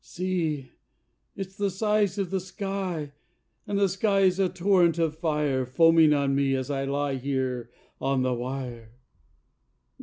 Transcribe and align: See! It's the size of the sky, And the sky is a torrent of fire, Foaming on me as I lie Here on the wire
See! 0.03 0.71
It's 1.35 1.55
the 1.57 1.69
size 1.69 2.17
of 2.17 2.31
the 2.31 2.39
sky, 2.39 3.11
And 3.67 3.77
the 3.77 3.87
sky 3.87 4.21
is 4.21 4.39
a 4.39 4.49
torrent 4.49 4.97
of 4.97 5.19
fire, 5.19 5.63
Foaming 5.63 6.11
on 6.11 6.33
me 6.33 6.55
as 6.55 6.71
I 6.71 6.85
lie 6.85 7.17
Here 7.17 7.69
on 7.99 8.23
the 8.23 8.33
wire 8.33 8.93